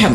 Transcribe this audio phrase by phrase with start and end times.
[0.00, 0.14] പാഠം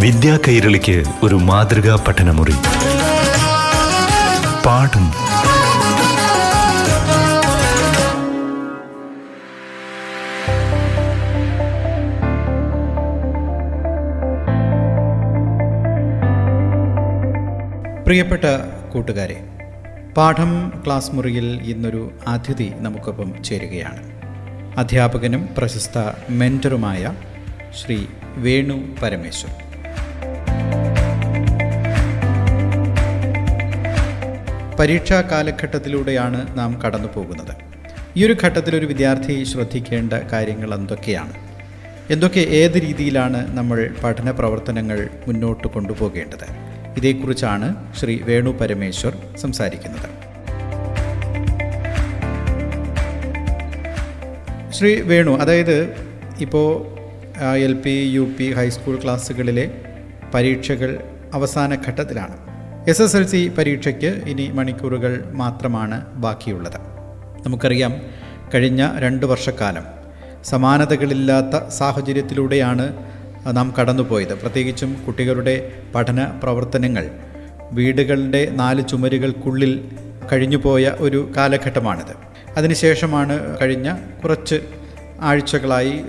[0.00, 2.56] വിദ്യാ കൈരളിക്ക് ഒരു മാതൃകാ പഠനമുറി.
[4.66, 5.06] പാഠം.
[18.04, 18.44] പ്രിയപ്പെട്ട
[18.92, 19.40] കൂട്ടുകാരെ
[20.16, 24.15] പാഠം ക്ലാസ് മുറിയിൽ ഇന്നൊരു അതിഥി നമുക്കൊപ്പം ചേരുകയാണ്.
[24.78, 25.98] അധ്യാപകനും പ്രശസ്ത
[26.30, 27.14] മെന്ററുമായ
[27.78, 27.96] ശ്രീ
[28.36, 29.52] വേണു പരമേശ്വർ.
[34.80, 37.54] പരീക്ഷാ കാലഘട്ടത്തിലൂടെയാണ് നാം കടന്നു പോകുന്നത്.
[38.16, 41.32] ഈ ഒരു ഘട്ടത്തിൽ ഒരു വിദ്യാർത്ഥി ശ്രദ്ധിക്കേണ്ട കാര്യങ്ങൾ എന്തൊക്കെയാണ്?
[42.10, 46.46] എന്തൊക്കെ ഏത് രീതിയിലാണ് നമ്മൾ പഠന പ്രവർത്തനങ്ങൾ മുന്നോട്ട് കൊണ്ടുപോകേണ്ടത്?
[46.96, 50.15] ഇതേക്കുറിച്ചാണ് ശ്രീ വേണു പരമേശ്വർ സംസാരിക്കുന്നത്.
[54.76, 55.76] ശ്രീ വേണു അതായത്
[56.40, 56.68] ഇപ്പോൾ
[57.66, 59.70] L P U P high school ക്ലാസ്സുകളിലെ
[60.34, 60.90] പരീക്ഷകൾ
[61.34, 62.36] അവസാന ഘട്ടത്തിലാണ്.
[62.88, 66.78] എസ് എസ് എൽ സി പരീക്ഷയ്ക്ക് ഇനി മണിക്കൂറുകൾ മാത്രമാണ് ബാക്കിയുള്ളത്.
[67.46, 67.94] നമുക്കറിയാം
[68.54, 69.86] കഴിഞ്ഞ രണ്ട് വർഷക്കാലം
[70.44, 72.86] സമാനതകളില്ലാത്ത സാഹചര്യത്തിലൂടെയാണ്
[73.56, 74.34] നാം കടന്നുപോയത്.
[74.42, 77.06] പ്രത്യേകിച്ചും കുട്ടികളുടെ പഠന പ്രവർത്തനങ്ങൾ
[77.72, 79.90] വീടുകളുടെ നാല് ചുമരുകൾക്കുള്ളിൽ
[80.32, 82.14] കഴിഞ്ഞുപോയ ഒരു കാലഘട്ടമാണിത്.
[82.56, 84.60] അതിനുശേഷമാണ് കഴിഞ്ഞ കുറച്ച്
[85.20, 86.04] ആഴ്ചകളായി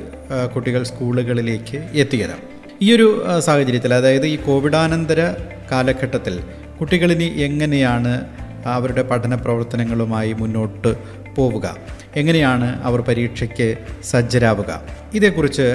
[0.55, 2.35] കുട്ടികൾ സ്കൂളുകളിലേക്ക് എത്തിയത്.
[2.81, 5.33] ഈ ഒരു സാഹചര്യത്തിൽ അതായത് ഈ കോവിഡാനന്തര
[5.71, 6.43] കാലഘട്ടത്തിൽ
[6.79, 8.25] കുട്ടികളിനി എങ്ങനെയാണ്
[8.65, 10.95] അവരുടെ പഠന പ്രവർത്തനങ്ങളുമായി മുന്നോട്ട്
[11.35, 11.75] പോവുക?
[12.15, 14.81] എങ്ങനെയാണ് അവർ പരീക്ഷയ്ക്ക് സജ്ജരാവുക?
[15.13, 15.67] ഇതേക്കുറിച്ച്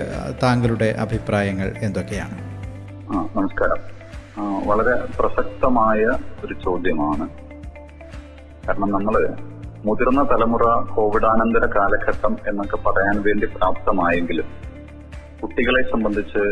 [0.43, 2.37] താങ്കളുടെ അഭിപ്രായങ്ങൾ എന്തൊക്കെയാണ്?
[3.37, 3.81] നമസ്കാരം.
[4.67, 6.01] വളരെ പ്രസക്തമായ
[6.45, 7.29] ഒരു ചോദ്യമാണ്.
[8.69, 9.35] കാരണം നമ്മൾ
[9.85, 14.45] മുതിർന്ന തലമുറ കോവിഡാനന്തര കാലഘട്ടം എന്നൊക്കെ പറയാൻ വേണ്ടി പ്രാപ്തമായെങ്കിലും
[15.43, 16.43] കുട്ടികളെ സംബന്ധിച്ച്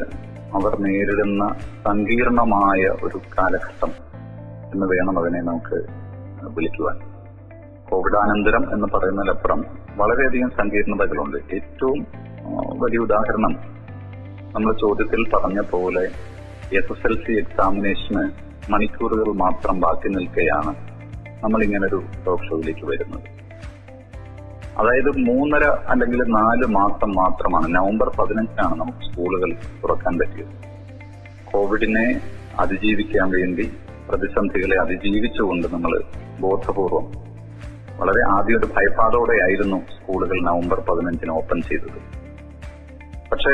[0.56, 1.54] അവർ നേരിടുന്ന
[1.84, 3.92] സങ്കീർണമായ ഒരു കാലഘട്ടം
[4.74, 5.76] എന്ന് വേണം അതിനെ നമുക്ക്
[6.56, 6.98] വിളിക്കുവാൻ.
[7.90, 9.64] കോവിഡാനന്തരം എന്ന് പറയുന്നതിലപ്പുറം
[9.96, 11.54] വളരെയധികം സങ്കീർണതകളുണ്ട്.
[11.54, 12.06] ഏറ്റവും
[12.78, 13.52] വലിയ ഉദാഹരണം
[14.54, 16.02] നമ്മൾ ചോദ്യത്തിൽ പറഞ്ഞ പോലെ
[16.78, 18.30] എസ് എസ് എൽ സി എക്സാമിനേഷന്
[18.72, 20.89] മണിക്കൂറുകൾ മാത്രം ബാക്കി നിൽക്കെയാണ്.
[21.44, 23.28] നമ്മൾ ഇങ്ങനെ ഒരു ടോക്ക് ഷോയിലേക്ക് വരുന്നത്.
[24.80, 27.66] അതായത് മൂന്നര അല്ലെങ്കിൽ നാല് മാസം മാത്രമാണ്.
[27.74, 29.50] നവംബർ പതിനഞ്ചിനാണ് നമുക്ക് സ്കൂളുകൾ
[29.82, 30.52] തുറക്കാൻ പറ്റിയത്.
[31.50, 32.06] കോവിഡിനെ
[32.60, 33.66] അതിജീവിക്കാൻ വേണ്ടി
[34.08, 35.92] പ്രതിസന്ധികളെ അതിജീവിച്ചുകൊണ്ട് നമ്മൾ
[36.40, 37.06] ബോധപൂർവം
[38.00, 42.00] വളരെ ആദ്യം ഒരു ഭയപ്പാടോടെയായിരുന്നു സ്കൂളുകൾ നവംബർ പതിനഞ്ചിന് ഓപ്പൺ ചെയ്തത്.
[43.32, 43.52] പക്ഷേ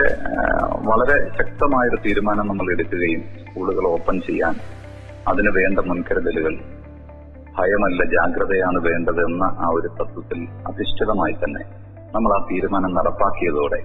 [0.91, 4.55] വളരെ ശക്തമായൊരു തീരുമാനം നമ്മൾ എടുക്കുകയും സ്കൂളുകൾ ഓപ്പൺ ചെയ്യാൻ
[5.29, 6.55] അതിന് വേണ്ട മുൻകരുതലുകൾ
[7.59, 11.61] ഭയമല്ല ജാഗ്രതയാണ് വേണ്ടത് എന്ന ആ ഒരു തത്വത്തിൽ അധിഷ്ഠിതമായി തന്നെ
[12.15, 13.83] നമ്മൾ ആ തീരുമാനം നടപ്പാക്കിയതോടെ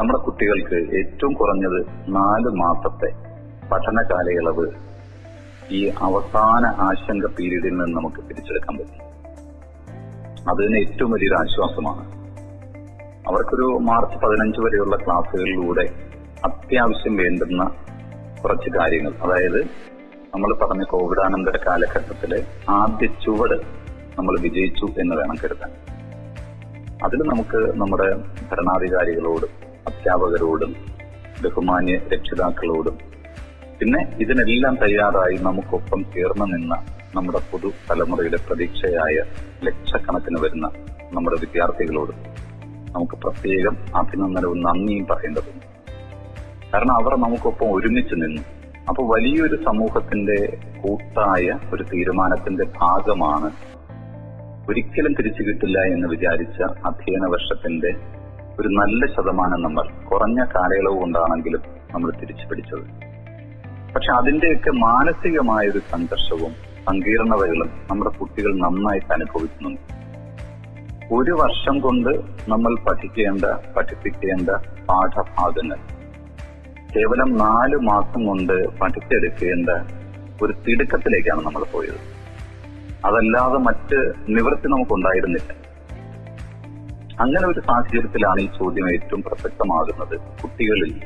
[0.00, 3.12] നമ്മുടെ കുട്ടികൾക്ക് ഏറ്റവും കുറഞ്ഞത് നാല് മാസത്തെ
[3.68, 4.66] പഠന കാലയളവ്
[5.70, 9.04] ഈ അവസാന ആശങ്ക പീരീഡിൽ നിന്ന് നമുക്ക് പിടിച്ചെടുക്കാൻ പറ്റും.
[10.50, 12.14] അതിന് ഏറ്റവും വലിയൊരു ആശ്വാസമാണ്.
[13.28, 15.88] അവർക്കൊരു മാർച്ച് പതിനഞ്ച് വരെയുള്ള ക്ലാസ്സുകളിലൂടെ
[16.44, 17.64] അത്യാവശ്യം വേണ്ടുന്ന
[18.44, 19.10] കുറച്ച് കാര്യങ്ങൾ.
[19.10, 19.93] അതായത്
[20.34, 23.54] നമ്മൾ പറഞ്ഞ കോവിഡാനന്തര കാലഘട്ടത്തിലെ ആദ്യ ചുവട്
[24.18, 25.70] നമ്മൾ വിജയിച്ചു എന്ന് വേണം കരുതാൻ.
[27.04, 28.16] അതിൽ നമുക്ക് നമ്മുടെ
[28.50, 29.48] ഭരണാധികാരികളോടും
[29.86, 30.76] അധ്യാപകരോടും
[31.42, 32.98] ബഹുമാന്യ രക്ഷിതാക്കളോടും
[33.80, 36.74] പിന്നെ ഇതിനെല്ലാം തയ്യാറായി നമുക്കൊപ്പം ചേർന്ന് നിന്ന
[37.14, 39.16] നമ്മുടെ പുതു തലമുറയുടെ പ്രതീക്ഷയായ
[39.64, 40.66] ലക്ഷക്കണക്കിന് വരുന്ന
[41.12, 42.16] നമ്മുടെ വിദ്യാർത്ഥികളോടും
[42.92, 45.66] നമുക്ക് പ്രത്യേകം അഭിനന്ദനവും നന്ദിയും പറയേണ്ടതുണ്ട്.
[46.74, 48.42] കാരണം അവർ നമുക്കൊപ്പം ഒരുമിച്ച് നിന്നു
[48.88, 50.38] അപ്പൊ വലിയൊരു സമൂഹത്തിന്റെ
[50.82, 53.48] കൂട്ടായ ഒരു തീരുമാനത്തിന്റെ ഭാഗമാണ്
[54.68, 57.90] ഒരിക്കലും തിരിച്ചു കിട്ടില്ല എന്ന് വിചാരിച്ച അധ്യയന വർഷത്തിന്റെ
[58.58, 61.62] ഒരു നല്ല ശതമാനം നമ്മൾ കുറഞ്ഞ കാലയളവ് കൊണ്ടാണെങ്കിലും
[61.94, 62.84] നമ്മൾ തിരിച്ചു പിടിച്ചത്.
[63.94, 66.52] പക്ഷെ അതിന്റെയൊക്കെ മാനസികമായ ഒരു സംഘർഷവും
[66.88, 69.82] സങ്കീർണതകളും നമ്മുടെ കുട്ടികൾ നന്നായിട്ട് അനുഭവിക്കുന്നുണ്ട്.
[71.12, 72.12] ഒരു വർഷം കൊണ്ട്
[72.48, 73.44] നമ്മൾ പഠിക്കേണ്ട
[73.76, 74.50] പഠിപ്പിക്കേണ്ട
[74.88, 75.78] പാഠഭാഗങ്ങൾ
[76.96, 79.70] കേവലം നാല് മാസം കൊണ്ട് പഠിച്ചെടുക്കേണ്ട
[80.42, 82.14] ഒരു തിടുക്കത്തിലേക്കാണ് നമ്മൾ പോയത്.
[83.06, 85.64] അതല്ലാതെ മറ്റ് നിവൃത്തി നമുക്കുണ്ടായിരുന്നില്ല.
[87.20, 90.20] അങ്ങനെ ഒരു സാഹചര്യത്തിലാണ് ഈ ചോദ്യം ഏറ്റവും പ്രസക്തമാകുന്നത്.
[90.42, 91.00] കുട്ടികളിൽ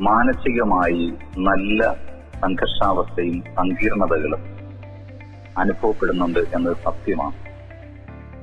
[0.00, 1.94] മാനസികമായി നല്ല
[2.42, 4.40] സംഘർഷാവസ്ഥയും സങ്കീർണതകളും
[5.58, 7.34] അനുഭവപ്പെടുന്നുണ്ട് എന്നത് സത്യമാണ്.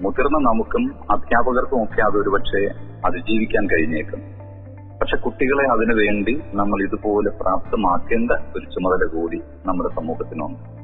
[0.03, 2.67] മുതിർന്ന നമുക്കും അധ്യാപകർക്കും ഒക്കെ അതൊരു പക്ഷേ
[3.05, 4.34] അതിജീവിക്കാൻ കഴിഞ്ഞേക്കും.
[5.01, 10.75] പക്ഷെ കുട്ടികളെ അതിനു വേണ്ടി നമ്മൾ ഇതുപോലെ പ്രാപ്തമാക്കേണ്ട ഒരു ചുമതല കൂടി നമ്മുടെ സമൂഹത്തിനുണ്ട്.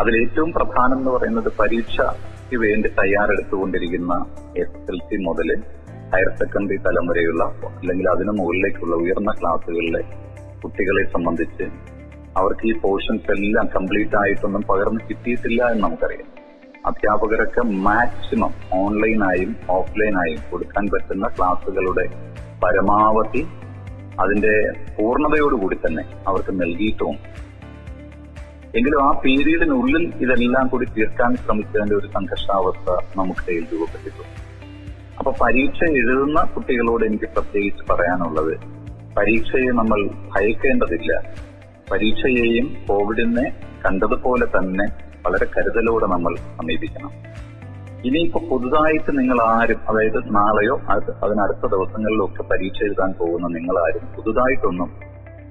[0.00, 5.62] അതിൽ ഏറ്റവും പ്രധാനം എന്ന് പറയുന്നത് പരീക്ഷയ്ക്ക് വേണ്ടി തയ്യാറെടുത്തുകൊണ്ടിരിക്കുന്ന എസ് എൽ സി മുതൽ
[6.14, 7.44] ഹയർ സെക്കൻഡറി തലം വരെയുള്ള
[7.78, 10.02] അല്ലെങ്കിൽ അതിനു മുകളിലേക്കുള്ള ഉയർന്ന ക്ലാസ്സുകളിലെ
[10.64, 11.62] കുട്ടികളെ സംബന്ധിച്ച്
[12.36, 16.28] അവർക്ക് ഈ പോർഷൻസ് എല്ലാം കംപ്ലീറ്റ് ആയിട്ടൊന്നും പകർന്ന് കിട്ടിയിട്ടില്ല എന്ന് നമുക്കറിയാം.
[16.86, 22.32] അധ്യാപകരൊക്കെ മാക്സിമം ഓൺലൈനായും ഓഫ്ലൈനായും കൊടുക്കാൻ പറ്റുന്ന ക്ലാസ്സുകളുടെ
[22.64, 23.42] പരമാവധി
[24.20, 27.28] അതിന്റെ പൂർണതയോടുകൂടി തന്നെ അവർക്ക് നൽകിയിട്ടുമുണ്ട്
[28.78, 34.38] എങ്കിലും ആ പീരീഡിനുള്ളിൽ ഇതെല്ലാം കൂടി തീർക്കാൻ ശ്രമിച്ചതിന്റെ ഒരു സംഘർഷാവസ്ഥ നമുക്കിടയിൽ രൂപപ്പെട്ടിട്ടുണ്ട്.
[35.18, 38.54] അപ്പൊ പരീക്ഷ എഴുതുന്ന കുട്ടികളോട് എനിക്ക് പ്രത്യേകിച്ച് പറയാനുള്ളത്
[39.16, 41.12] പരീക്ഷയെ നമ്മൾ ഭയക്കേണ്ടതില്ല.
[41.92, 43.56] പരീക്ഷയെയും കോവിഡിനെ
[43.86, 44.86] കണ്ടതുപോലെ തന്നെ
[45.26, 47.31] വളരെ കരുതലോടെ നമ്മൾ സമീപിക്കണം.
[48.04, 54.06] ഇനിയിപ്പോ പുതുതായിട്ട് നിങ്ങൾ ആരും അതായത് നാളെയോ അത് അതിനടുത്ത ദിവസങ്ങളിലോ ഒക്കെ പരീക്ഷ എഴുതാൻ പോകുന്ന നിങ്ങൾ ആരും
[54.14, 54.90] പുതുതായിട്ടൊന്നും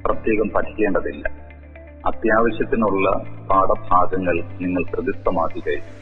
[0.06, 1.28] പ്രത്യേകം പഠിക്കേണ്ടതില്ല.
[2.06, 3.10] അത്യാവശ്യത്തിനുള്ള
[3.50, 5.94] പാഠഭാഗങ്ങൾ നിങ്ങൾ പ്രതിസ്ഥമാക്കി കഴിഞ്ഞു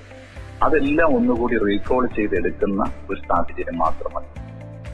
[0.63, 4.49] അതെല്ലാം ഒന്നുകൂടി റീകോൾ ചെയ്തെടുക്കുന്ന ഒരു സാഹചര്യം മാത്രമല്ല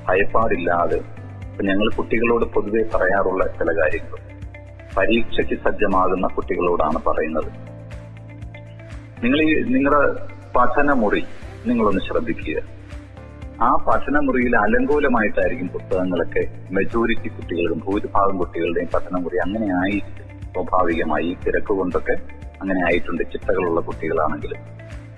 [0.08, 1.00] ഭയപ്പാടില്ലാതെ
[1.64, 4.20] ഞങ്ങൾ കുട്ടികളോട് പൊതുവെ പറയാറുള്ള ചില കാര്യങ്ങൾ.
[4.98, 7.50] പരീക്ഷയ്ക്ക് സജ്ജമാകുന്ന കുട്ടികളോടാണ് പറയുന്നത്.
[9.24, 11.24] നിങ്ങൾ ഈ നിങ്ങളുടെ പഠനമുറി
[11.68, 12.62] നിങ്ങളൊന്ന് ശ്രദ്ധിക്കുക.
[13.62, 20.26] ആ പഠനമുറിയിൽ അലങ്കോലമായിട്ടായിരിക്കും പുസ്തകങ്ങളൊക്കെ മെജോറിറ്റി കുട്ടികളും ഭൂരിഭാഗം കുട്ടികളുടെയും പഠനമുറി അങ്ങനെ ആയിരിക്കും.
[20.54, 22.12] സ്വാഭാവികമായി ഈ തിരക്ക് കൊണ്ടൊക്കെ
[22.62, 24.60] അങ്ങനെ ആയിട്ടുണ്ട് ചിട്ടകളുള്ള കുട്ടികളാണെങ്കിലും.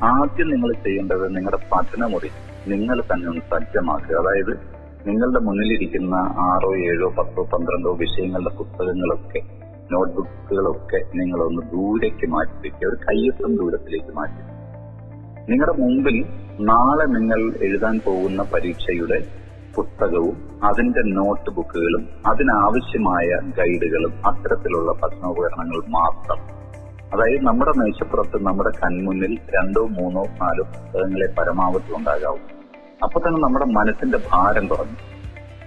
[0.04, 2.30] ആദ്യം നിങ്ങൾ ചെയ്യേണ്ടത് നിങ്ങളുടെ പഠനമുറി
[2.68, 4.16] നിങ്ങൾ തന്നെ ഒന്ന് സജ്ജമാക്കുക.
[4.16, 4.78] അതായത്
[5.08, 9.42] നിങ്ങളുടെ മുന്നിലിരിക്കുന്ന ആറോ ഏഴോ പത്തോ പന്ത്രണ്ടോ വിഷയങ്ങളുടെ പുസ്തകങ്ങളൊക്കെ
[9.92, 14.57] നോട്ട്ബുക്കുകളൊക്കെ നിങ്ങളൊന്ന് ദൂരേക്ക് മാറ്റി വയ്ക്കുക ഒരു കയ്യെത്തും ദൂരത്തിലേക്ക് മാറ്റി
[15.50, 16.16] നിങ്ങളുടെ മുമ്പിൽ
[16.60, 19.18] നാളെ നിങ്ങൾ എഴുതാൻ പോകുന്ന പരീക്ഷയുടെ
[19.76, 23.28] പുസ്തകവും അതിന്റെ നോട്ട് ബുക്കുകളും അതിനാവശ്യമായ
[23.58, 26.40] ഗൈഡുകളും അത്തരത്തിലുള്ള പഠനോപകരണങ്ങൾ മാത്രം.
[27.14, 32.44] അതായത് നമ്മുടെ മേശപ്പുറത്ത് നമ്മുടെ കൺമുന്നിൽ രണ്ടോ മൂന്നോ നാലോ പുസ്തകങ്ങളെ പരമാവധി ഉണ്ടാകാവും.
[33.04, 34.98] അപ്പൊ തന്നെ നമ്മുടെ മനസ്സിന്റെ ഭാരം കുറഞ്ഞു.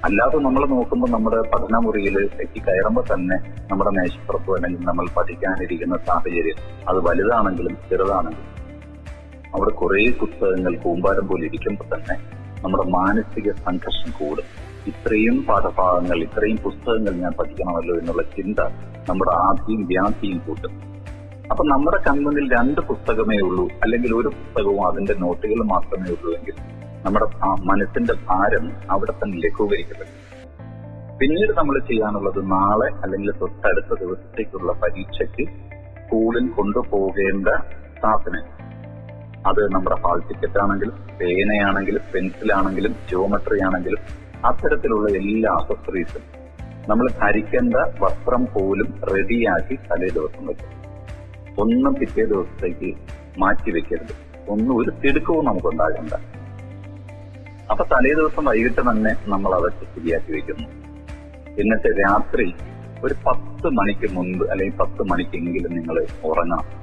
[0.05, 3.37] അല്ലാതെ നമ്മൾ നോക്കുമ്പോൾ നമ്മുടെ പഠനമുറിയിൽ എത്തി കയറുമ്പോൾ തന്നെ
[3.71, 8.50] നമ്മുടെ മേശപ്പുറത്ത് അല്ലെങ്കിൽ നമ്മൾ പഠിക്കാനിരിക്കുന്ന സാഹചര്യം അത് വലുതാണെങ്കിലും ചെറുതാണെങ്കിലും
[9.55, 12.17] അവിടെ കുറെ പുസ്തകങ്ങൾ കൂമ്പാരം പോലെ ഇരിക്കുമ്പോൾ തന്നെ
[12.65, 14.45] നമ്മുടെ മാനസിക സംഘർഷം കൂടും.
[14.87, 18.57] ഇത്രയും പാഠഭാഗങ്ങൾ ഇത്രയും പുസ്തകങ്ങൾ ഞാൻ പഠിക്കണമല്ലോ എന്നുള്ള ചിന്ത
[19.09, 20.73] നമ്മുടെ ആദ്യം വ്യാധിയും കൂട്ടും.
[21.51, 26.55] അപ്പൊ നമ്മുടെ കൺമുന്നിൽ രണ്ട് പുസ്തകമേ ഉള്ളൂ അല്ലെങ്കിൽ ഒരു പുസ്തകവും അതിന്റെ നോട്ടുകൾ മാത്രമേ ഉള്ളൂ എങ്കിൽ
[27.07, 27.27] നമ്മുടെ
[27.65, 30.31] മനസ്സിന്റെ ഭാരം അവിടെ തന്നെ ലഘൂകരിക്കപ്പെടും.
[31.19, 35.51] പിന്നീട് നമ്മൾ ചെയ്യാനുള്ളത് നാളെ അല്ലെങ്കിൽ തൊട്ടടുത്ത ദിവസത്തേക്കുള്ള പരീക്ഷയ്ക്ക്
[35.99, 37.49] സ്കൂളിൽ കൊണ്ടുപോകേണ്ട
[38.03, 38.60] സാധനങ്ങൾ.
[39.51, 43.99] അത് നമ്മുടെ ഹാൾ ടിക്കറ്റ് ആണെങ്കിലും പേനയാണെങ്കിലും പെൻസിലാണെങ്കിലും ജിയോമെട്രി ആണെങ്കിലും
[44.45, 46.23] അത്തരത്തിലുള്ള എല്ലാ അസസറീസും
[46.89, 50.81] നമ്മൾ ധരിക്കേണ്ട വസ്ത്രം പോലും റെഡിയാക്കി തലേ ദിവസം വെക്കും.
[51.63, 52.95] ഒന്നും പിറ്റേ ദിവസത്തേക്ക്
[53.39, 54.15] മാറ്റി വെക്കരുത്.
[54.49, 56.13] ഒന്നും ഒരു തിടുക്കവും നമുക്കുണ്ടാകണ്ട.
[57.71, 60.69] അപ്പൊ തലേ ദിവസം വൈകിട്ട് തന്നെ നമ്മൾ അതൊക്കെ ശരിയാക്കി വെക്കുന്നു.
[61.59, 62.55] എന്നിട്ട് രാത്രി
[63.05, 66.80] ഒരു പത്ത് മണിക്ക് മുൻപ് അല്ലെങ്കിൽ പത്ത് മണിക്കെങ്കിലും നിങ്ങൾ ഉറങ്ങണം.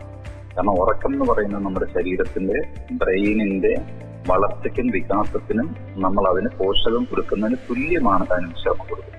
[0.58, 2.60] കാരണം ഉറക്കം എന്ന് പറയുന്നത് നമ്മുടെ ശരീരത്തിന്റെ
[2.92, 3.74] ബ്രെയിനിന്റെ
[4.30, 9.14] വളർച്ചയ്ക്കും വികാസത്തിനും നമ്മൾ അതിന് പോഷകം കൊടുക്കുന്നതിന് തുല്യമാണ് അതിന് വിശ്രമം കൊടുക്കുന്നത്.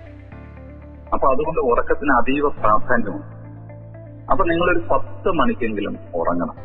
[1.12, 3.28] അപ്പൊ അതുകൊണ്ട് ഉറക്കത്തിന് അതീവ പ്രാധാന്യമുണ്ട്.
[4.30, 6.56] അപ്പൊ നിങ്ങളൊരു പത്ത് മണിക്കെങ്കിലും ഉറങ്ങണം.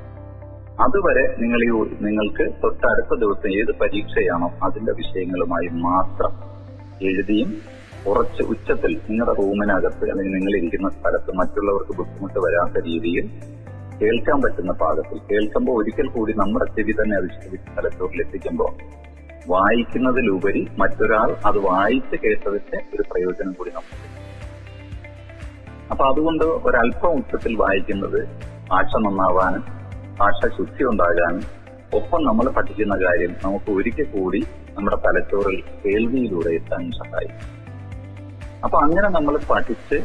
[0.80, 1.72] അതുവരെ നിങ്ങൾ ഈ
[2.02, 6.34] നിങ്ങൾക്ക് തൊട്ടടുത്ത ദിവസം ഏത് പരീക്ഷയാണോ അതിന്റെ വിഷയങ്ങളുമായി മാത്രം
[7.02, 7.62] എഴുതിയും
[8.06, 13.28] കുറച്ച് ഉച്ചത്തിൽ നിങ്ങളുടെ റൂമിനകത്ത് അല്ലെങ്കിൽ നിങ്ങൾ ഇരിക്കുന്ന സ്ഥലത്ത് മറ്റുള്ളവർക്ക് ബുദ്ധിമുട്ട് വരാത്ത രീതിയിൽ
[14.00, 17.28] കേൾക്കാൻ പറ്റുന്ന പാകത്തിൽ കേൾക്കുമ്പോൾ ഒരിക്കൽ കൂടി നമ്മുടെ ചെവി തന്നെ അത്
[17.70, 18.72] തലച്ചോറിൽ എത്തിക്കുമ്പോൾ
[19.48, 24.00] വായിക്കുന്നതിലുപരി മറ്റൊരാൾ അത് വായിച്ച് കേട്ടതിന്റെ ഒരു പ്രയോജനം കൂടി നമുക്ക്
[25.92, 28.22] അപ്പൊ അതുകൊണ്ട് ഒരല്പം ഉച്ചത്തിൽ വായിക്കുന്നത്
[28.70, 29.64] ഭാഷ നന്നാവാനും
[30.18, 31.44] ഭാഷ ശുദ്ധി ഉണ്ടാകാനും
[31.94, 34.40] ഒപ്പം നമ്മൾ പഠിക്കുന്ന കാര്യം നമുക്ക് ഒരിക്കൽ കൂടി
[34.76, 37.50] നമ്മുടെ തലച്ചോറിൽ കേൾവിയിലൂടെ എത്താൻ സഹായിക്കും.
[38.64, 39.98] അപ്പൊ അങ്ങനെ നമ്മൾ പഠിച്ച്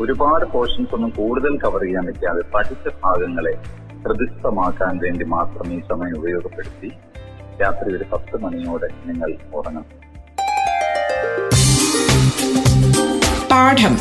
[0.00, 3.54] ഒരുപാട് പോർഷൻസ് ഒന്നും കൂടുതൽ കവർ ചെയ്യാൻ പറ്റാതെ പഠിച്ച ഭാഗങ്ങളെ
[4.02, 6.92] ഹൃദിസ്ഥമാക്കാൻ വേണ്ടി മാത്രം ഈ സമയം ഉപയോഗപ്പെടുത്തി
[7.62, 9.84] രാത്രി ഒരു പത്ത് മണിയോടെ നിങ്ങൾ ഉറങ്ങണം.
[13.50, 13.98] പാഠം.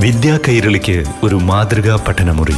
[0.00, 2.54] വിദ്യാ കൈരളിക്ക് ഒരു മാതൃകാ പഠനമുറി.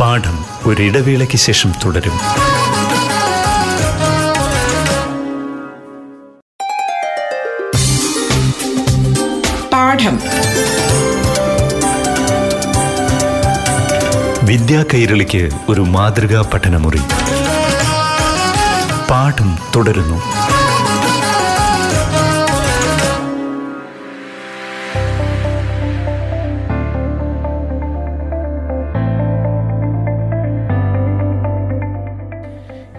[0.00, 2.53] പാഠം ഒരിടവേളയ്ക്ക് ശേഷം തുടരും.
[10.04, 10.18] പാഠം
[14.46, 17.00] വിദ്യാ കൈരളിക്ക് ഒരു മാതൃകാ പഠനമുറി.
[19.10, 20.18] പാഠം തുടരുന്നു.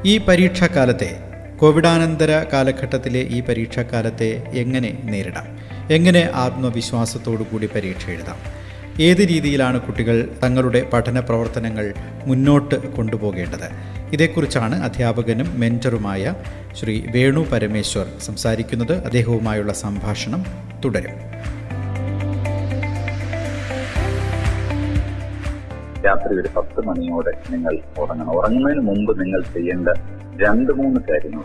[0.05, 1.17] ഈ പരീക്ഷാക്കാലത്തെ
[1.61, 5.54] കോവിഡാനന്തര കാലഘട്ടത്തിലെ ഈ പരീക്ഷാകാലത്തെ എങ്ങനെ നേരിടാം?
[5.91, 8.37] എങ്ങനെ ആത്മവിശ്വാസത്തോടു കൂടി പരീക്ഷ എഴുതാം?
[8.99, 11.93] ഏത് രീതിയിലാണ് കുട്ടികൾ തങ്ങളുടെ പഠന പ്രവർത്തനങ്ങൾ
[12.25, 13.69] മുന്നോട്ട് കൊണ്ടുപോകേണ്ടത്?
[14.13, 16.33] ഇതേക്കുറിച്ചാണ് അധ്യാപകനും മെന്ററുമായ
[16.75, 19.05] ശ്രീ വേണു പരമേശ്വർ സംസാരിക്കുന്നത്.
[19.05, 20.45] അദ്ദേഹവുമായുള്ള സംഭാഷണം
[20.85, 21.11] തുടരും.
[26.05, 28.31] രാത്രി ഒരു പത്ത് മണിയോടെ നിങ്ങൾ ഉറങ്ങണം.
[28.31, 29.89] ഉറങ്ങുന്നതിന് മുമ്പ് നിങ്ങൾ ചെയ്യേണ്ട
[30.41, 31.43] രണ്ട് മൂന്ന് കാര്യങ്ങൾ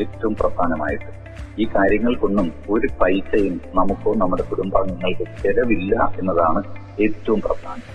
[0.00, 1.27] ഏറ്റവും പ്രധാനമായിട്ട്.
[1.58, 6.60] ഈ കാര്യങ്ങൾക്കൊന്നും ഒരു പൈസയും നമുക്കോ നമ്മുടെ കുടുംബാംഗങ്ങൾക്ക് ചെലവില്ല എന്നതാണ്
[7.00, 7.86] ഏറ്റവും പ്രധാനം.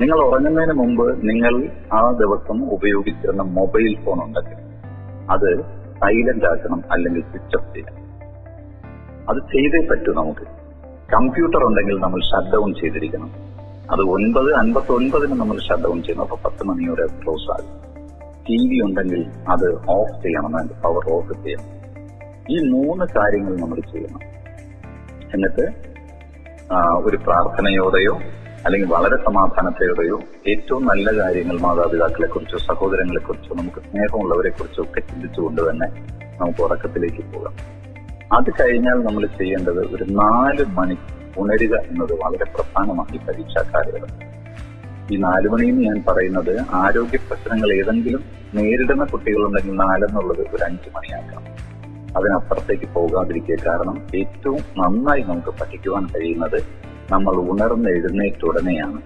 [0.00, 4.58] നിങ്ങൾ ഉറങ്ങുന്നതിന് മുമ്പ് നിങ്ങൾ ആ ദിവസം ഉപയോഗിച്ചിരുന്ന മൊബൈൽ ഫോൺ ഉണ്ടെങ്കിൽ
[5.30, 5.62] അത്
[6.02, 7.96] സൈലന്റ് ആക്കണം അല്ലെങ്കിൽ സ്വിച്ച് ഓഫ് ചെയ്യണം
[9.30, 10.44] അത് ചെയ്തേ പറ്റൂ നമുക്ക്.
[11.14, 13.30] കമ്പ്യൂട്ടർ ഉണ്ടെങ്കിൽ നമ്മൾ ഷട്ട് ഡൗൺ ചെയ്തിരിക്കണം.
[13.90, 17.74] അത് ഒൻപത് അൻപത്തി ഒൻപതിന് നമ്മൾ ഷട്ട് ഡൗൺ ചെയ്യണം അപ്പൊ പത്ത് മണിയോടെ ക്ലോസ് ആകും.
[18.48, 20.56] ടി വി ഉണ്ടെങ്കിൽ അത് ഓഫ് ചെയ്യണം.
[20.56, 21.77] അതിന്റെ പവർ ഓഫ് ചെയ്യണം
[22.50, 24.22] ഈ മൂന്ന് കാര്യങ്ങൾ നമ്മൾ ചെയ്യണം.
[25.34, 25.64] എന്നിട്ട്
[27.06, 28.14] ഒരു പ്രാർത്ഥനയോടെയോ
[28.66, 35.70] അല്ലെങ്കിൽ വളരെ സമാധാനത്തോടെയോ ഏറ്റവും നല്ല കാര്യങ്ങൾ മാതാപിതാക്കളെ കുറിച്ചോ സഹോദരങ്ങളെ കുറിച്ചോ നമുക്ക് സ്നേഹമുള്ളവരെ കുറിച്ചോ ഒക്കെ ചിന്തിച്ചുകൊണ്ട്
[35.70, 35.88] തന്നെ
[36.40, 37.54] നമുക്ക് ഉറക്കത്തിലേക്ക് പോകാം.
[38.36, 40.96] അത് കഴിഞ്ഞാൽ നമ്മൾ ചെയ്യേണ്ടത് ഒരു നാല് മണി
[41.38, 44.14] ഉണരുക എന്നത് വളരെ പ്രധാനമാണ് പരീക്ഷാ കാലഘട്ടം
[45.12, 48.24] ഈ നാല് മണിന്ന് ഞാൻ പറയുന്നത് ആരോഗ്യ പ്രശ്നങ്ങൾ ഏതെങ്കിലും
[48.54, 51.42] നേരിടുന്ന കുട്ടികളുണ്ടെങ്കിൽ നാലെന്നുള്ളത് ഒരു അഞ്ചു മണിയാക്കാം.
[52.18, 56.62] അതിനപ്പുറത്തേക്ക് പോകാതിരിക്കുക കാരണം ഏറ്റവും നന്നായി നമുക്ക് പഠിക്കുവാൻ കഴിയുന്നത്
[57.12, 59.00] നമ്മൾ ഉണർന്ന് എഴുന്നേറ്റ ഉടനെയാണ്.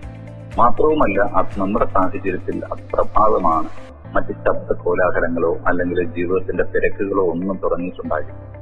[0.59, 3.69] മാത്രവുമല്ല അത് നമ്മുടെ സാഹചര്യത്തിൽ അപ്രഭാതമാണ്
[4.15, 8.53] മറ്റ് ശബ്ദ കോലാഹലങ്ങളോ അല്ലെങ്കിൽ ജീവിതത്തിന്റെ തിരക്കുകളോ ഒന്നും തുടങ്ങിയിട്ടുണ്ടാകില്ല.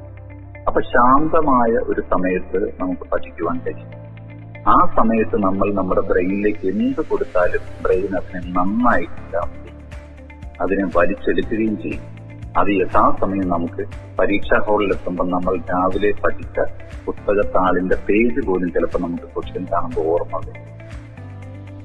[0.66, 3.90] അപ്പൊ ശാന്തമായ ഒരു സമയത്ത് നമുക്ക് പഠിക്കുവാൻ കഴിയും.
[4.68, 9.08] ആ സമയത്ത് നമ്മൾ നമ്മുടെ ബ്രെയിനിലേക്ക് എന്ത് കൊടുത്താലും ബ്രെയിൻ അതിനെ നന്നായി
[10.60, 12.19] അതിനെ വലിച്ചെടുക്കുകയും ചെയ്യും.
[12.56, 13.84] അത് യഥാസമയം നമുക്ക്
[14.18, 16.60] പരീക്ഷാ ഹാളിൽ എത്തുമ്പോൾ നമ്മൾ രാവിലെ പഠിച്ച
[17.04, 20.66] പുസ്തകത്താളിന്റെ പേജ് പോലും ചിലപ്പോൾ നമുക്ക് ക്വസ്റ്റ്യൻ കാണുമ്പോൾ ഓർമ്മ വരും.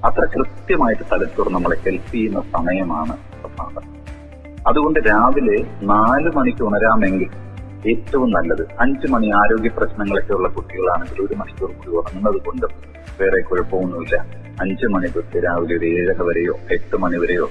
[0.05, 3.95] അത്ര കൃത്യമായിട്ട് തലച്ചോറ് നമ്മളെ ഹെൽപ്പ് ചെയ്യുന്ന സമയമാണ് പ്രഭാതം.
[4.67, 7.29] അതുകൊണ്ട് രാവിലെ നാല് മണിക്ക് ഉണരാമെങ്കിൽ
[7.89, 12.65] ഏറ്റവും നല്ലത് അഞ്ചു മണി ആരോഗ്യ പ്രശ്നങ്ങളൊക്കെ ഉള്ള കുട്ടികളാണെങ്കിൽ ഒരു മണിക്കൂർ കൂടി ഉറങ്ങുന്നത് കൊണ്ട്
[13.21, 14.25] വേറെ കുഴപ്പമൊന്നുമില്ല.
[14.61, 17.49] അഞ്ചു മണി തൊട്ട് രാവിലെ ഒരു ഏഴര വരെയോ എട്ട് മണി വരെയോ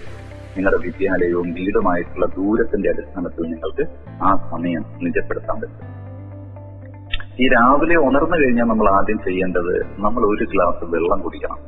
[0.56, 3.86] നിങ്ങളുടെ വിദ്യാലയവും വീടുമായിട്ടുള്ള ദൂരത്തിന്റെ അടിസ്ഥാനത്തിൽ നിങ്ങൾക്ക്
[4.22, 6.04] ആ സമയം നിജപ്പെടുത്താൻ പറ്റും.
[7.40, 11.58] ഈ രാവിലെ ഉണർന്നു കഴിഞ്ഞാൽ നമ്മൾ ആദ്യം ചെയ്യേണ്ടത് നമ്മൾ ഒരു ഗ്ലാസ് വെള്ളം കുടിക്കണം.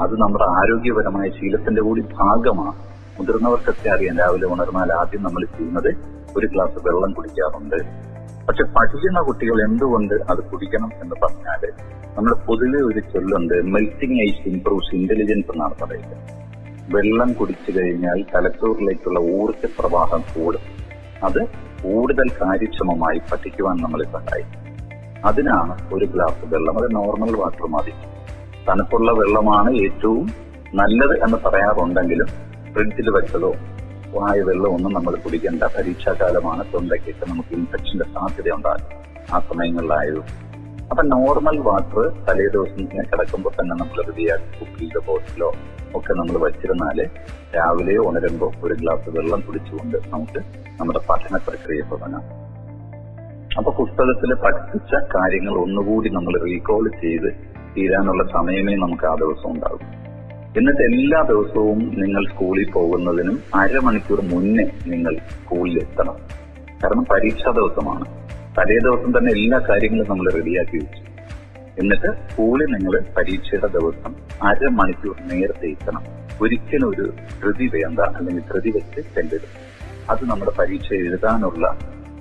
[0.00, 2.96] അത് നമ്മുടെ ആരോഗ്യപരമായ ശീലത്തിന്റെ കൂടി ഭാഗമാണ്.
[3.18, 5.96] മുതിർന്നവർക്കൊക്കെ അറിയാം രാവിലെ ഉണർന്നാൽ ആദ്യം നമ്മൾ ചെയ്യുന്നത്
[6.36, 7.76] ഒരു ഗ്ലാസ് വെള്ളം കുടിക്കാറുണ്ട്.
[8.48, 11.72] പക്ഷെ പഠിക്കുന്ന കുട്ടികൾ എന്തുകൊണ്ട് അത് കുടിക്കണം എന്ന് പറഞ്ഞാൽ
[12.16, 16.45] നമ്മൾ പൊതുവെ ഒരു ചൊല്ലുണ്ട് മെൽറ്റിംഗ് ഐസ് ഇംപ്രൂവ്സ് ഇന്റലിജൻസ് എന്നാണ് പറയുന്നത്.
[16.88, 20.60] വെള്ളം കുടിച്ചു കഴിഞ്ഞാൽ തലച്ചോറിലേക്കുള്ള ഊർജ പ്രവാഹം കൂടും.
[21.24, 21.44] അത്
[21.82, 24.60] കൂടുതൽ കാര്യക്ഷമമായി പഠിക്കുവാൻ നമ്മളെ സഹായിക്കും.
[25.24, 27.92] അതിനാണ് ഒരു ഗ്ലാസ് വെള്ളം അത് നോർമൽ വാട്ടർ മതി.
[28.68, 30.26] തണുപ്പുള്ള വെള്ളമാണ് ഏറ്റവും
[30.74, 32.26] നല്ലത് എന്ന് പറയാറുണ്ടെങ്കിലും
[32.72, 33.54] ഫ്രിഡ്ജിൽ വെച്ചതോ
[34.14, 36.64] വായ വെള്ളം ഒന്നും നമ്മൾ കുടിക്കേണ്ട പരീക്ഷാകാലമാണ്.
[36.74, 40.45] തൊണ്ടയ്ക്കൊക്കെ നമുക്ക് ഇൻഫെക്ഷന്റെ സാധ്യത ഉണ്ടാകും ആ സമയങ്ങളിലായത്
[40.90, 45.52] അപ്പൊ നോർമൽ വാട്ടർ തലേ ദിവസം ഇങ്ങനെ കിടക്കുമ്പോൾ തന്നെ നമ്മൾ റെഡിയാക്കി കുപ്പിയിലോ ബോട്ടിലോ
[45.94, 47.10] ഒക്കെ നമ്മൾ വച്ചിരുന്നാൽ
[47.56, 50.40] രാവിലെ ഉണരുമ്പോൾ ഒരു ഗ്ലാസ് വെള്ളം കുടിച്ചുകൊണ്ട് നമുക്ക്
[50.80, 52.22] നമ്മുടെ പഠന പ്രക്രിയ തുടങ്ങാം.
[53.58, 57.30] അപ്പൊ പുസ്തകത്തിൽ പഠിപ്പിച്ച കാര്യങ്ങൾ ഒന്നുകൂടി നമ്മൾ റീകോൾ ചെയ്ത്
[57.76, 59.80] തീരാനുള്ള സമയമേ നമുക്ക് ആ ദിവസം ഉണ്ടാകും.
[60.56, 66.16] എന്നിട്ട് എല്ലാ ദിവസവും നിങ്ങൾ സ്കൂളിൽ പോകുന്നതിനും അരമണിക്കൂർ മുന്നേ നിങ്ങൾ സ്കൂളിൽ എത്തണം.
[66.84, 68.25] കാരണം പരീക്ഷാ ദിവസമാണ്.
[68.58, 71.02] തലേ ദിവസം തന്നെ എല്ലാ കാര്യങ്ങളും നമ്മൾ റെഡിയാക്കി വെച്ചു.
[71.80, 74.14] എന്നിട്ട് സ്കൂളിൽ നിങ്ങൾ പരീക്ഷയുടെ ദിവസം
[74.48, 76.04] അരമണിക്കൂർ നേരത്തെ എത്തണം.
[76.42, 79.48] ഒരിക്കലും ഒരു ധൃതി വേണ്ട അല്ലെങ്കിൽ ധൃതി വെച്ച് ചെല്ലരുത്.
[80.10, 81.78] അത് നമ്മുടെ പരീക്ഷ എഴുതാനുള്ള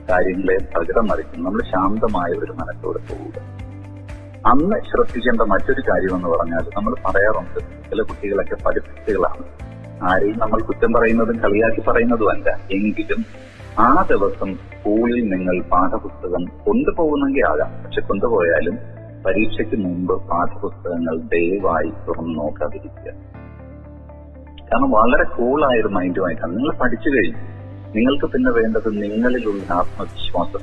[0.09, 3.37] കാര്യങ്ങളെ പ്രകടം മറിക്കും നമ്മൾ ശാന്തമായ ഒരു മനസ്സോടെ പോവുക.
[4.45, 9.45] അന്ന് ശ്രദ്ധിക്കേണ്ട മറ്റൊരു കാര്യം എന്ന് പറഞ്ഞാൽ നമ്മൾ പറയാറുണ്ട് ചില കുട്ടികളൊക്കെ പഠിപ്പിച്ചുകളാണ്
[10.03, 13.25] ആരെയും നമ്മൾ കുറ്റം പറയുന്നതും കളിയാക്കി പറയുന്നതും അല്ല എങ്കിലും
[13.79, 18.77] ആ ദിവസം സ്കൂളിൽ നിങ്ങൾ പാഠപുസ്തകം കൊണ്ടുപോകുന്നെങ്കിൽ ആകാം പക്ഷെ കൊണ്ടുപോയാലും
[19.25, 23.11] പരീക്ഷയ്ക്ക് മുമ്പ് പാഠപുസ്തകങ്ങൾ ദയവായി തുറന്നു നോക്കാതിരിക്കുക.
[24.71, 27.37] കാരണം വളരെ കൂളായ ഒരു മൈൻഡുമായിട്ടാണ് നിങ്ങൾ പഠിച്ചു കഴിഞ്ഞു.
[27.95, 30.59] നിങ്ങൾക്ക് പിന്നെ വേണ്ടത് നിങ്ങളിലുള്ള ആത്മവിശ്വാസം.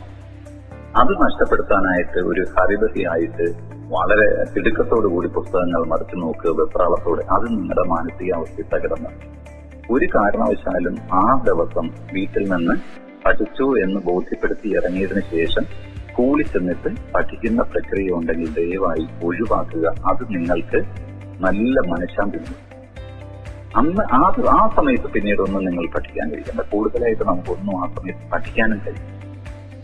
[0.96, 3.54] അത് നഷ്ടപ്പെടുത്താനായിട്ട് ഒരു ഹരിതയായിട്ട്
[3.94, 7.22] വളരെ തിടുക്കത്തോടു കൂടി പുസ്തകങ്ങൾ മറിച്ചു നോക്കുക വെപ്രാളത്തോടെ.
[7.30, 9.41] അത് നിങ്ങളുടെ മാനസികാവസ്ഥ തകർന്ന്
[9.90, 12.74] ഒരു കാരണവശാലും ആ ദിവസം വീട്ടിൽ നിന്ന്
[13.24, 15.64] പഠിച്ചു എന്ന് ബോധ്യപ്പെടുത്തി ഇറങ്ങിയതിനു ശേഷം
[16.10, 19.86] സ്കൂളിൽ ചെന്നിട്ട് പഠിക്കുന്ന പ്രക്രിയ ഉണ്ടെങ്കിൽ ദയവായി ഒഴിവാക്കുക.
[19.88, 20.84] അത് നിങ്ങൾക്ക്
[21.40, 22.38] നല്ല മനഃശാന്തി
[23.76, 29.22] അന്ന് ആ ആ സമയത്ത് പിന്നീട് ഒന്നും നിങ്ങൾ പഠിക്കാൻ കഴിക്കണ്ട കൂടുതലായിട്ട് നമുക്കൊന്നും ആ സമയത്ത് പഠിക്കാനും കഴിയും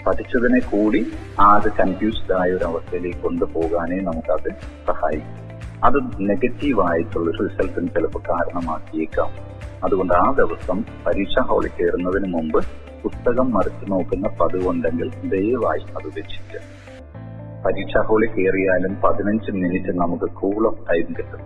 [0.07, 4.51] പഠിച്ചതിനെ കൂടി ആകെ കൺഫ്യൂസ്ഡ് ആയ ഒരു അവസ്ഥയിലേക്ക് കൊണ്ടുപോകാനേ നമുക്കത്
[4.87, 5.49] സഹായിക്കും.
[5.85, 9.58] അത് നെഗറ്റീവായിട്ടുള്ള റിസൾട്ടിന് ചിലപ്പോൾ കാരണമാക്കിയേക്കാം.
[9.85, 12.65] അതുകൊണ്ട് ആ ദിവസം പരീക്ഷാ ഹാളിൽ കയറുന്നതിന് മുമ്പ്
[13.03, 16.79] പുസ്തകം മറിച്ചു നോക്കുന്ന പതിവുണ്ടെങ്കിൽ ദയവായി അത് വെച്ചിട്ട്.
[17.67, 21.41] പരീക്ഷാ ഹാളിൽ കയറിയാലും പതിനഞ്ച് മിനിറ്റ് നമുക്ക് കൂൾ ഓഫ് ടൈം കിട്ടും.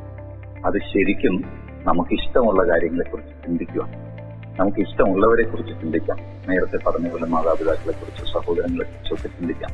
[0.67, 1.45] അത് ശരിക്കും
[1.85, 3.89] നമുക്ക് ഇഷ്ടമുള്ള കാര്യങ്ങളെ കുറിച്ച് ചിന്തിക്കുക.
[4.61, 6.17] നമുക്ക് ഇഷ്ടമുള്ളവരെ കുറിച്ച് ചിന്തിക്കാം.
[6.49, 9.71] നേരത്തെ പറഞ്ഞ പോലെ മാതാപിതാക്കളെ കുറിച്ച് സഹോദരങ്ങളെ കുറിച്ചൊക്കെ ചിന്തിക്കാം.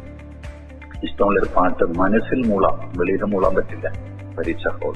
[1.05, 3.93] ഇഷ്ടമുള്ളൊരു പാട്ട് മനസ്സിൽ മൂളാം വെളിയിൽ മൂളാൻ പറ്റില്ല.
[4.39, 4.95] പരീക്ഷ ഹോൾ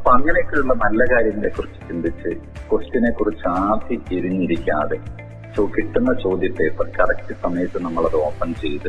[0.00, 2.30] അപ്പൊ അങ്ങനെയൊക്കെയുള്ള നല്ല കാര്യങ്ങളെ കുറിച്ച് ചിന്തിച്ച്
[2.70, 4.96] ക്വസ്റ്റിനെ കുറിച്ച് ആദ്യം തിരിഞ്ഞിരിക്കാതെ
[5.74, 8.88] കിട്ടുന്ന ചോദ്യ പേപ്പർ കറക്റ്റ് സമയത്ത് നമ്മളത് ഓപ്പൺ ചെയ്ത്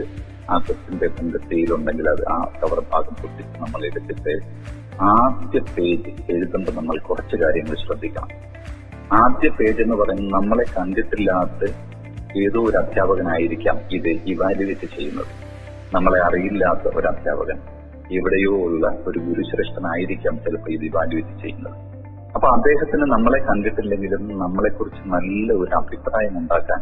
[0.49, 4.33] ആ ക്വസ്റ്റ്യൻ പേപ്പറിന്റെ സെയിലുണ്ടെങ്കിൽ അത് ആ കവർ ഭാഗം പൊട്ടിച്ച് നമ്മൾ എടുത്തിട്ട്
[5.01, 8.29] ആദ്യ പേജ് എഴുതുമ്പോൾ നമ്മൾ കുറച്ച് കാര്യങ്ങൾ ശ്രദ്ധിക്കണം.
[9.13, 11.71] ആദ്യ പേജ് എന്ന് പറയുന്നത് നമ്മളെ കണ്ടിട്ടില്ലാത്ത
[12.37, 15.27] ഏതോ ഒരു അധ്യാപകനായിരിക്കാം ഇത് ഇവാലുവേറ്റ് ചെയ്യുന്നത്.
[15.93, 17.59] നമ്മളെ അറിയില്ലാത്ത ഒരു അധ്യാപകൻ.
[18.11, 21.77] എവിടെയോ ഉള്ള ഒരു ഗുരുശ്രേഷ്ഠനായിരിക്കാം ചിലപ്പോൾ ഇത് വിധി ചെയ്യുന്നത്.
[22.35, 26.81] അപ്പൊ അദ്ദേഹത്തിന് നമ്മളെ കണ്ടിട്ടില്ലെങ്കിലും നമ്മളെക്കുറിച്ച് നല്ല ഒരു അഭിപ്രായം ഉണ്ടാക്കാൻ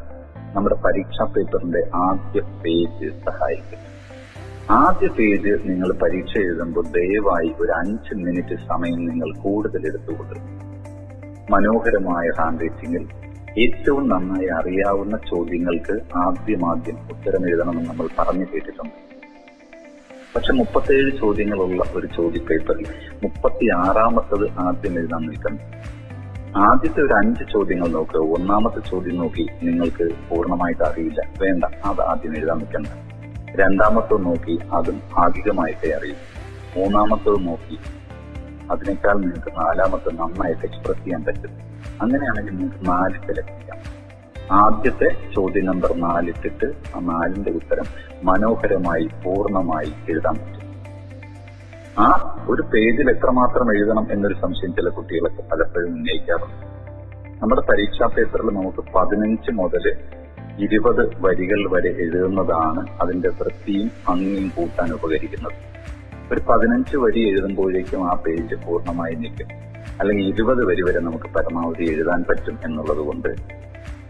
[0.55, 3.79] നമ്മുടെ പരീക്ഷാ പേപ്പറിന്റെ ആദ്യ പേജ് സഹായിക്കും.
[4.71, 10.35] ആദ്യ പേജ് നിങ്ങൾ പരീക്ഷ എഴുതുമ്പോൾ ദയവായി ഒരു അഞ്ച് മിനിറ്റ് സമയം നിങ്ങൾ കൂടുതൽ എടുത്തുകൊണ്ട്
[11.51, 13.05] മനോഹരമായ ഹാൻഡ് റൈറ്റിംഗിൽ
[13.59, 19.08] ഏറ്റവും നന്നായി അറിയാവുന്ന ചോദ്യങ്ങൾക്ക് ആദ്യമാദ്യം ഉത്തരം എഴുതണമെന്ന് നമ്മൾ പറഞ്ഞു കേട്ടിട്ടുണ്ട്.
[20.39, 22.85] പക്ഷെ മുപ്പത്തേഴ് ചോദ്യങ്ങളുള്ള ഒരു ചോദ്യ പേപ്പറിൽ
[23.23, 25.59] മുപ്പത്തി ആറാമത്തത് ആദ്യം എഴുതാൻ നിൽക്കണം.
[26.57, 31.29] ആദ്യത്തെ ഒരു അഞ്ച് ചോദ്യങ്ങൾ നോക്കുക ഒന്നാമത്തെ ചോദ്യം നോക്കി നിങ്ങൾക്ക് പൂർണമായിട്ട് അറിയില്ല.
[31.41, 32.87] വേണ്ട അത് ആദ്യം എഴുതാൻ നിൽക്കണ്ട
[33.55, 36.15] രണ്ടാമത്തത് നോക്കി അതും ഭാഗികമായിട്ടേ അറിയും.
[36.77, 37.77] മൂന്നാമത്തത് നോക്കി
[38.71, 41.51] അതിനേക്കാൾ നിങ്ങൾക്ക് നാലാമത്തെ നന്നായിട്ട് എക്സ്പ്രസ് ചെയ്യാൻ പറ്റും.
[42.01, 43.98] അങ്ങനെയാണെങ്കിൽ നിങ്ങൾക്ക് നാല് സെലക്ട് ചെയ്യാം.
[44.51, 47.83] ആദ്യത്തെ ചോദ്യ നമ്പർ നാലിട്ടിട്ട് ആ നാലിന്റെ ഉത്തരം
[48.23, 50.69] മനോഹരമായി പൂർണമായി എഴുതാൻ പറ്റും.
[52.03, 56.69] ആ ഒരു പേജിൽ എത്രമാത്രം എഴുതണം എന്നൊരു സംശയം ചില കുട്ടികളൊക്കെ പലപ്പോഴും ഉന്നയിക്കാറുണ്ട്.
[57.41, 59.97] നമ്മുടെ പരീക്ഷാ പേപ്പറിൽ നമുക്ക് പതിനഞ്ച് മുതൽ
[60.59, 65.53] ഇരുപത് വരികൾ വരെ എഴുതുന്നതാണ് അതിന്റെ വൃത്തിയും ഭംഗിയും കൂട്ടാൻ ഉപകരിക്കുന്നത്.
[66.33, 69.47] ഒരു പതിനഞ്ച് വരി എഴുതുമ്പോഴേക്കും ആ പേജ് പൂർണമായി നിൽക്കും.
[69.99, 73.59] അല്ലെങ്കിൽ ഇരുപത് വരി വരെ നമുക്ക് പരമാവധി എഴുതാൻ പറ്റും എന്നുള്ളത് കൊണ്ട്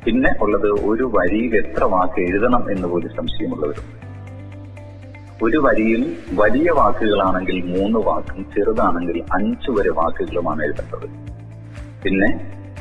[0.06, 3.96] പിന്നെ ഉള്ളത് ഒരു വരിയിൽ എത്ര വാക്ക് എഴുതണം എന്ന് പോലും സംശയമുള്ളവരുണ്ട്
[5.44, 11.08] ഒരു വരിയിൽ വലിയ വാക്കുകളാണെങ്കിൽ മൂന്ന് വാക്കും ചെറുതാണെങ്കിൽ അഞ്ചു വരെ വാക്കുകളുമാണ് എഴുതേണ്ടത്.
[12.04, 12.30] പിന്നെ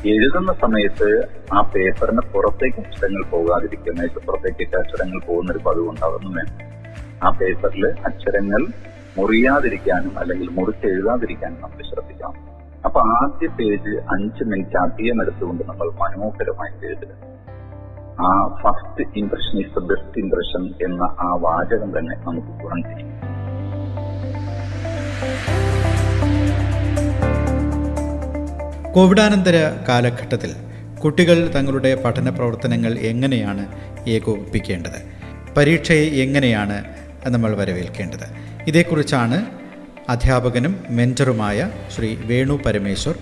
[0.05, 1.07] എഴുതുന്ന സമയത്ത്
[1.53, 6.53] ആ പേപ്പറിന് പുറത്തേക്ക് അക്ഷരങ്ങൾ പോകാതിരിക്കുന്ന പുറത്തേക്ക് അക്ഷരങ്ങൾ പോകുന്ന ഒരു പതിവ് ഉണ്ടാകുന്നു വേണം.
[7.23, 8.61] ആ പേപ്പറിൽ അക്ഷരങ്ങൾ
[9.17, 12.35] മുറിയാതിരിക്കാനും അല്ലെങ്കിൽ മുറിച്ച് എഴുതാതിരിക്കാനും നമ്മൾ ശ്രദ്ധിക്കണം
[12.85, 17.07] അപ്പൊ ആദ്യ പേജ് അഞ്ച് മിനിറ്റ് അധികം എടുത്തുകൊണ്ട് നമ്മൾ മനോഹരമായി എഴുതുക
[18.21, 23.09] ആ first impression is the best impression എന്ന ആ വാചകം തന്നെ നമുക്ക് ഗുണം ചെയ്യും.
[28.93, 29.55] കോവിഡാനന്തര
[29.89, 30.51] കാലഘട്ടത്തിൽ
[31.03, 33.67] കുട്ടികൾ തങ്ങളുടെ പഠന പ്രവർത്തനങ്ങൾ എങ്ങനെയാണ്
[34.07, 34.99] ഏകോപിപ്പിക്കേണ്ടത്?
[35.57, 36.83] പരീക്ഷയെ എങ്ങനെയാണ്
[37.27, 38.27] നമ്മൾ വരവേൽക്കേണ്ടത്?
[38.67, 39.58] ഇതേക്കുറിച്ചാണ്
[40.09, 43.15] അധ്യാപകനും മെന്ററുമായ ശ്രീ വേണു പരമേശ്വർ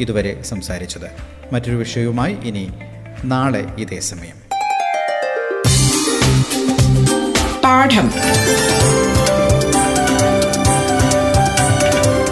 [0.00, 1.10] ഇതുവരെ സംസാരിച്ചത്.
[1.52, 2.72] മറ്റൊരു വിഷയവുമായി ഇനി
[3.24, 4.36] നാളെ ഇതേ സമയം.
[7.64, 8.12] പാഠം.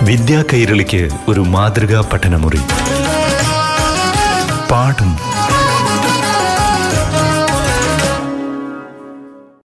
[0.07, 2.61] വിദ്യാ കൈരളിക്ക് ഒരു മാതൃകാ പഠനമുറി.
[4.71, 5.38] പാഠം